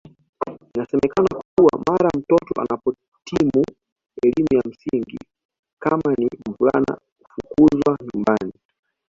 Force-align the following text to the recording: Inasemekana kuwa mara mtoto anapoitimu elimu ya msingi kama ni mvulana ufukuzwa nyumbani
Inasemekana 0.75 1.27
kuwa 1.53 1.79
mara 1.87 2.09
mtoto 2.17 2.61
anapoitimu 2.61 3.65
elimu 4.23 4.47
ya 4.53 4.61
msingi 4.65 5.17
kama 5.81 6.13
ni 6.17 6.29
mvulana 6.49 6.97
ufukuzwa 7.33 7.97
nyumbani 8.13 8.53